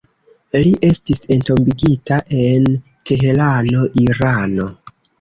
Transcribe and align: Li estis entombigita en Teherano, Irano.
Li 0.67 0.71
estis 0.87 1.21
entombigita 1.35 2.19
en 2.39 2.67
Teherano, 2.81 3.89
Irano. 4.09 4.71